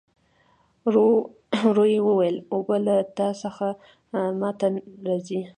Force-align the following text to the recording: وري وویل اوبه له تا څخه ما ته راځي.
وري 1.69 1.95
وویل 2.07 2.37
اوبه 2.53 2.75
له 2.85 2.95
تا 3.17 3.27
څخه 3.43 3.67
ما 4.39 4.49
ته 4.59 4.67
راځي. 5.07 5.41